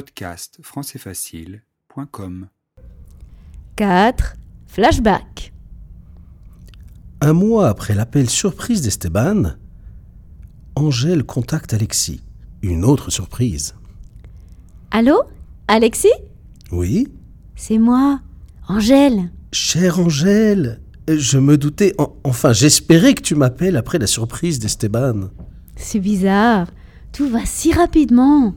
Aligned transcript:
podcast 0.00 0.58
françaisfacile.com 0.62 2.48
4. 3.76 4.34
Flashback. 4.66 5.54
Un 7.22 7.32
mois 7.32 7.70
après 7.70 7.94
l'appel 7.94 8.28
surprise 8.28 8.82
d'Esteban, 8.82 9.54
Angèle 10.74 11.24
contacte 11.24 11.72
Alexis. 11.72 12.20
Une 12.60 12.84
autre 12.84 13.08
surprise. 13.08 13.74
Allô? 14.90 15.22
Alexis? 15.66 16.12
Oui? 16.72 17.08
C'est 17.54 17.78
moi, 17.78 18.20
Angèle. 18.68 19.30
Chère 19.50 19.98
Angèle, 19.98 20.82
je 21.08 21.38
me 21.38 21.56
doutais, 21.56 21.94
en- 21.96 22.14
enfin 22.22 22.52
j'espérais 22.52 23.14
que 23.14 23.22
tu 23.22 23.34
m'appelles 23.34 23.78
après 23.78 23.98
la 23.98 24.06
surprise 24.06 24.58
d'Esteban. 24.58 25.30
C'est 25.76 26.00
bizarre. 26.00 26.66
Tout 27.12 27.30
va 27.30 27.46
si 27.46 27.72
rapidement. 27.72 28.54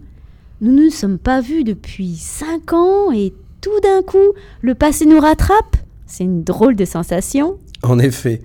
Nous 0.62 0.74
ne 0.74 0.84
nous 0.84 0.90
sommes 0.90 1.20
pas 1.20 1.40
vus 1.40 1.64
depuis 1.64 2.18
5 2.18 2.74
ans 2.74 3.12
et 3.14 3.34
tout 3.62 3.80
d'un 3.82 4.02
coup, 4.02 4.34
le 4.62 4.76
passé 4.76 5.06
nous 5.06 5.20
rattrape. 5.20 5.78
C'est 6.06 6.26
une 6.26 6.44
drôle 6.44 6.76
de 6.76 6.84
sensation. 6.84 7.58
En 7.82 7.98
effet, 7.98 8.42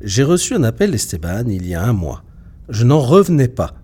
j'ai 0.00 0.24
reçu 0.24 0.54
un 0.54 0.64
appel 0.64 0.90
d'Esteban 0.90 1.44
il 1.46 1.68
y 1.68 1.74
a 1.74 1.84
un 1.84 1.92
mois. 1.92 2.24
Je 2.68 2.84
n'en 2.84 2.98
revenais 2.98 3.46
pas. 3.46 3.74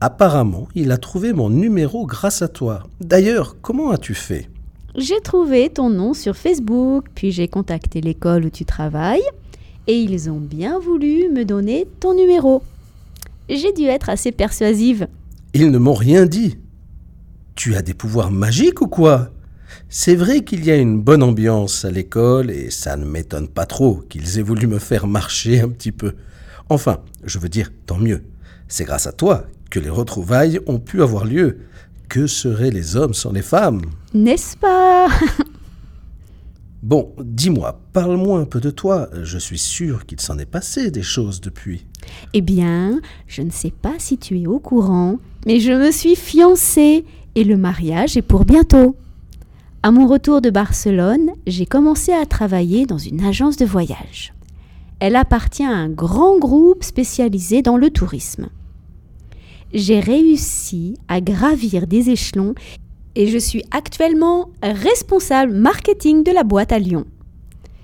Apparemment, 0.00 0.68
il 0.74 0.90
a 0.90 0.96
trouvé 0.96 1.34
mon 1.34 1.50
numéro 1.50 2.06
grâce 2.06 2.40
à 2.40 2.48
toi. 2.48 2.84
D'ailleurs, 3.00 3.56
comment 3.60 3.90
as-tu 3.90 4.14
fait? 4.14 4.48
J'ai 4.96 5.20
trouvé 5.20 5.68
ton 5.68 5.90
nom 5.90 6.14
sur 6.14 6.34
Facebook, 6.34 7.06
puis 7.14 7.30
j'ai 7.30 7.48
contacté 7.48 8.00
l'école 8.00 8.46
où 8.46 8.50
tu 8.50 8.64
travailles, 8.64 9.28
et 9.86 9.98
ils 9.98 10.30
ont 10.30 10.40
bien 10.40 10.78
voulu 10.78 11.28
me 11.28 11.44
donner 11.44 11.86
ton 12.00 12.14
numéro. 12.14 12.62
J'ai 13.50 13.72
dû 13.72 13.84
être 13.84 14.08
assez 14.08 14.32
persuasive. 14.32 15.08
Ils 15.52 15.70
ne 15.70 15.78
m'ont 15.78 15.94
rien 15.94 16.24
dit. 16.24 16.56
Tu 17.58 17.74
as 17.74 17.82
des 17.82 17.92
pouvoirs 17.92 18.30
magiques 18.30 18.82
ou 18.82 18.86
quoi? 18.86 19.30
C'est 19.88 20.14
vrai 20.14 20.44
qu'il 20.44 20.64
y 20.64 20.70
a 20.70 20.76
une 20.76 21.00
bonne 21.00 21.24
ambiance 21.24 21.84
à 21.84 21.90
l'école 21.90 22.52
et 22.52 22.70
ça 22.70 22.96
ne 22.96 23.04
m'étonne 23.04 23.48
pas 23.48 23.66
trop 23.66 23.96
qu'ils 24.08 24.38
aient 24.38 24.42
voulu 24.42 24.68
me 24.68 24.78
faire 24.78 25.08
marcher 25.08 25.58
un 25.60 25.68
petit 25.68 25.90
peu. 25.90 26.14
Enfin, 26.68 27.00
je 27.24 27.40
veux 27.40 27.48
dire, 27.48 27.72
tant 27.84 27.98
mieux. 27.98 28.22
C'est 28.68 28.84
grâce 28.84 29.08
à 29.08 29.12
toi 29.12 29.44
que 29.70 29.80
les 29.80 29.90
retrouvailles 29.90 30.60
ont 30.68 30.78
pu 30.78 31.02
avoir 31.02 31.24
lieu. 31.24 31.58
Que 32.08 32.28
seraient 32.28 32.70
les 32.70 32.94
hommes 32.94 33.12
sans 33.12 33.32
les 33.32 33.42
femmes? 33.42 33.82
N'est-ce 34.14 34.56
pas? 34.56 35.08
Bon, 36.80 37.12
dis-moi, 37.20 37.80
parle-moi 37.92 38.38
un 38.38 38.44
peu 38.44 38.60
de 38.60 38.70
toi. 38.70 39.08
Je 39.24 39.36
suis 39.36 39.58
sûr 39.58 40.06
qu'il 40.06 40.20
s'en 40.20 40.38
est 40.38 40.46
passé 40.46 40.92
des 40.92 41.02
choses 41.02 41.40
depuis. 41.40 41.86
Eh 42.34 42.40
bien, 42.40 43.00
je 43.26 43.42
ne 43.42 43.50
sais 43.50 43.72
pas 43.72 43.94
si 43.98 44.16
tu 44.16 44.40
es 44.40 44.46
au 44.46 44.60
courant, 44.60 45.18
mais 45.44 45.58
je 45.58 45.72
me 45.72 45.90
suis 45.90 46.14
fiancée 46.14 47.04
et 47.38 47.44
le 47.44 47.56
mariage 47.56 48.16
est 48.16 48.22
pour 48.22 48.44
bientôt. 48.44 48.96
À 49.84 49.92
mon 49.92 50.08
retour 50.08 50.40
de 50.40 50.50
Barcelone, 50.50 51.30
j'ai 51.46 51.66
commencé 51.66 52.12
à 52.12 52.26
travailler 52.26 52.84
dans 52.84 52.98
une 52.98 53.24
agence 53.24 53.56
de 53.56 53.64
voyage. 53.64 54.34
Elle 54.98 55.14
appartient 55.14 55.62
à 55.62 55.70
un 55.70 55.88
grand 55.88 56.36
groupe 56.40 56.82
spécialisé 56.82 57.62
dans 57.62 57.76
le 57.76 57.90
tourisme. 57.90 58.48
J'ai 59.72 60.00
réussi 60.00 60.94
à 61.06 61.20
gravir 61.20 61.86
des 61.86 62.10
échelons 62.10 62.56
et 63.14 63.28
je 63.28 63.38
suis 63.38 63.62
actuellement 63.70 64.50
responsable 64.60 65.52
marketing 65.52 66.24
de 66.24 66.32
la 66.32 66.42
boîte 66.42 66.72
à 66.72 66.80
Lyon. 66.80 67.04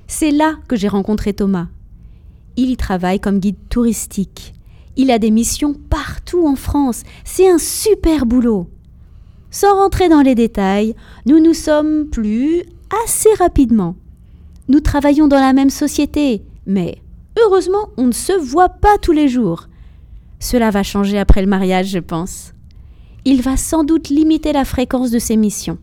C'est 0.09 0.33
là 0.33 0.57
que 0.67 0.75
j'ai 0.75 0.89
rencontré 0.89 1.33
Thomas. 1.33 1.69
Il 2.57 2.71
y 2.71 2.77
travaille 2.77 3.21
comme 3.21 3.39
guide 3.39 3.69
touristique. 3.69 4.53
Il 4.97 5.13
a 5.13 5.21
des 5.21 5.31
missions 5.31 5.75
partout 5.75 6.45
en 6.45 6.57
France. 6.57 7.05
C'est 7.23 7.49
un 7.49 7.59
super 7.59 8.27
boulot. 8.27 8.69
Sans 9.55 9.77
rentrer 9.77 10.09
dans 10.09 10.21
les 10.21 10.35
détails, 10.35 10.97
nous 11.27 11.39
nous 11.39 11.55
sommes 11.55 12.09
plus 12.09 12.65
assez 13.07 13.29
rapidement. 13.39 13.95
Nous 14.67 14.81
travaillons 14.81 15.29
dans 15.29 15.39
la 15.39 15.53
même 15.53 15.71
société, 15.71 16.43
mais 16.67 16.99
heureusement, 17.39 17.91
on 17.97 18.09
ne 18.09 18.13
se 18.13 18.33
voit 18.33 18.69
pas 18.69 18.99
tous 19.01 19.13
les 19.13 19.29
jours. 19.29 19.69
Cela 20.41 20.73
va 20.73 20.83
changer 20.83 21.21
après 21.21 21.41
le 21.41 21.47
mariage, 21.47 21.91
je 21.91 22.01
pense. 22.01 22.53
Il 23.25 23.43
va 23.43 23.57
sans 23.57 23.85
doute 23.85 24.09
limiter 24.09 24.53
la 24.53 24.65
fréquence 24.65 25.13
de 25.13 25.21
ses 25.21 25.37
missions. 25.37 25.79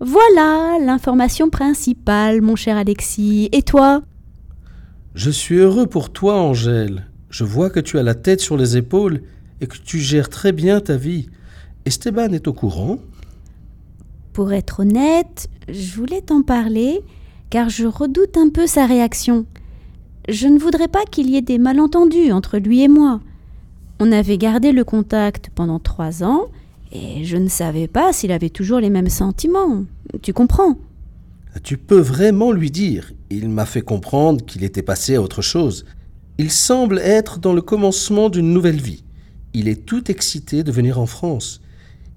Voilà 0.00 0.78
l'information 0.80 1.48
principale, 1.48 2.42
mon 2.42 2.56
cher 2.56 2.76
Alexis. 2.76 3.50
Et 3.52 3.62
toi? 3.62 4.02
Je 5.14 5.30
suis 5.30 5.58
heureux 5.58 5.86
pour 5.86 6.10
toi, 6.10 6.40
Angèle. 6.40 7.06
Je 7.30 7.44
vois 7.44 7.70
que 7.70 7.78
tu 7.78 8.00
as 8.00 8.02
la 8.02 8.16
tête 8.16 8.40
sur 8.40 8.56
les 8.56 8.76
épaules 8.76 9.22
et 9.60 9.68
que 9.68 9.76
tu 9.78 10.00
gères 10.00 10.28
très 10.28 10.50
bien 10.50 10.80
ta 10.80 10.96
vie. 10.96 11.28
Esteban 11.84 12.32
est 12.32 12.46
au 12.46 12.52
courant 12.52 12.98
Pour 14.32 14.52
être 14.52 14.80
honnête, 14.80 15.48
je 15.68 15.94
voulais 15.96 16.20
t'en 16.20 16.42
parler 16.42 17.00
car 17.50 17.68
je 17.68 17.86
redoute 17.86 18.36
un 18.36 18.48
peu 18.48 18.66
sa 18.66 18.86
réaction. 18.86 19.46
Je 20.28 20.46
ne 20.46 20.58
voudrais 20.58 20.88
pas 20.88 21.04
qu'il 21.04 21.28
y 21.28 21.36
ait 21.36 21.42
des 21.42 21.58
malentendus 21.58 22.30
entre 22.32 22.58
lui 22.58 22.82
et 22.82 22.88
moi. 22.88 23.20
On 23.98 24.12
avait 24.12 24.38
gardé 24.38 24.72
le 24.72 24.84
contact 24.84 25.50
pendant 25.54 25.80
trois 25.80 26.22
ans 26.22 26.46
et 26.92 27.24
je 27.24 27.36
ne 27.36 27.48
savais 27.48 27.88
pas 27.88 28.12
s'il 28.12 28.32
avait 28.32 28.50
toujours 28.50 28.78
les 28.78 28.90
mêmes 28.90 29.08
sentiments. 29.08 29.84
Tu 30.22 30.32
comprends? 30.32 30.76
Tu 31.64 31.76
peux 31.76 32.00
vraiment 32.00 32.52
lui 32.52 32.70
dire. 32.70 33.12
Il 33.28 33.48
m'a 33.48 33.66
fait 33.66 33.82
comprendre 33.82 34.44
qu'il 34.44 34.64
était 34.64 34.82
passé 34.82 35.16
à 35.16 35.22
autre 35.22 35.42
chose. 35.42 35.84
Il 36.38 36.50
semble 36.50 36.98
être 36.98 37.38
dans 37.38 37.52
le 37.52 37.62
commencement 37.62 38.30
d'une 38.30 38.52
nouvelle 38.52 38.80
vie. 38.80 39.04
Il 39.52 39.68
est 39.68 39.84
tout 39.84 40.10
excité 40.10 40.62
de 40.62 40.72
venir 40.72 40.98
en 40.98 41.06
France. 41.06 41.60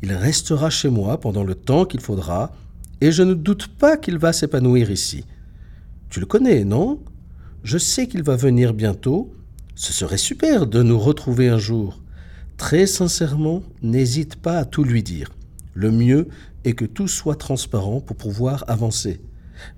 Il 0.05 0.13
restera 0.13 0.69
chez 0.69 0.89
moi 0.89 1.19
pendant 1.19 1.43
le 1.43 1.55
temps 1.55 1.83
qu'il 1.83 1.99
faudra, 1.99 2.51
et 3.01 3.11
je 3.11 3.23
ne 3.23 3.33
doute 3.33 3.69
pas 3.69 3.97
qu'il 3.97 4.19
va 4.19 4.33
s'épanouir 4.33 4.91
ici. 4.91 5.25
Tu 6.11 6.19
le 6.19 6.27
connais, 6.27 6.63
non? 6.63 6.99
Je 7.63 7.79
sais 7.79 8.05
qu'il 8.05 8.21
va 8.21 8.35
venir 8.35 8.75
bientôt. 8.75 9.33
Ce 9.73 9.91
serait 9.91 10.19
super 10.19 10.67
de 10.67 10.83
nous 10.83 10.99
retrouver 10.99 11.49
un 11.49 11.57
jour. 11.57 12.03
Très 12.55 12.85
sincèrement, 12.85 13.63
n'hésite 13.81 14.35
pas 14.35 14.59
à 14.59 14.65
tout 14.65 14.83
lui 14.83 15.01
dire. 15.01 15.31
Le 15.73 15.89
mieux 15.89 16.27
est 16.65 16.73
que 16.73 16.85
tout 16.85 17.07
soit 17.07 17.37
transparent 17.37 17.99
pour 17.99 18.15
pouvoir 18.15 18.63
avancer. 18.67 19.21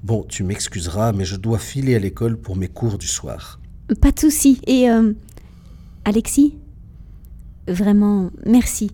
Bon, 0.04 0.26
tu 0.28 0.44
m'excuseras, 0.44 1.14
mais 1.14 1.24
je 1.24 1.38
dois 1.38 1.58
filer 1.58 1.96
à 1.96 2.00
l'école 2.00 2.36
pour 2.36 2.58
mes 2.58 2.68
cours 2.68 2.98
du 2.98 3.08
soir. 3.08 3.62
Pas 4.02 4.12
de 4.12 4.20
souci. 4.20 4.60
Et 4.68 4.90
euh, 4.90 5.14
Alexis? 6.04 6.58
Vraiment, 7.70 8.30
merci. 8.46 8.92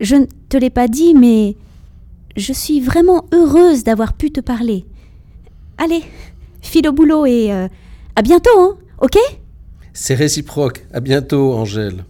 Je 0.00 0.16
ne 0.16 0.26
te 0.48 0.56
l'ai 0.56 0.70
pas 0.70 0.88
dit, 0.88 1.14
mais 1.14 1.56
je 2.36 2.52
suis 2.52 2.80
vraiment 2.80 3.24
heureuse 3.32 3.84
d'avoir 3.84 4.12
pu 4.12 4.30
te 4.30 4.40
parler. 4.40 4.84
Allez, 5.76 6.02
file 6.60 6.88
au 6.88 6.92
boulot 6.92 7.26
et 7.26 7.52
euh, 7.52 7.68
à 8.16 8.22
bientôt, 8.22 8.58
hein, 8.58 8.76
ok? 9.00 9.16
C'est 9.92 10.14
réciproque. 10.14 10.86
À 10.92 11.00
bientôt, 11.00 11.54
Angèle. 11.54 12.04